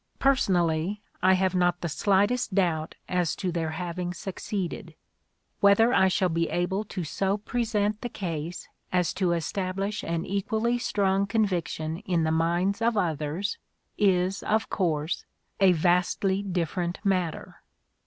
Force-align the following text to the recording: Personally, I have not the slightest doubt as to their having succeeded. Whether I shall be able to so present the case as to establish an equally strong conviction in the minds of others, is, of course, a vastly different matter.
Personally, 0.17 0.99
I 1.21 1.33
have 1.33 1.53
not 1.53 1.81
the 1.81 1.87
slightest 1.87 2.55
doubt 2.55 2.95
as 3.07 3.35
to 3.35 3.51
their 3.51 3.69
having 3.69 4.15
succeeded. 4.15 4.95
Whether 5.59 5.93
I 5.93 6.07
shall 6.07 6.27
be 6.27 6.49
able 6.49 6.83
to 6.85 7.03
so 7.03 7.37
present 7.37 8.01
the 8.01 8.09
case 8.09 8.67
as 8.91 9.13
to 9.13 9.33
establish 9.33 10.01
an 10.01 10.25
equally 10.25 10.79
strong 10.79 11.27
conviction 11.27 11.97
in 11.97 12.23
the 12.23 12.31
minds 12.31 12.81
of 12.81 12.97
others, 12.97 13.59
is, 13.95 14.41
of 14.41 14.71
course, 14.71 15.23
a 15.59 15.71
vastly 15.71 16.41
different 16.41 16.97
matter. 17.03 17.61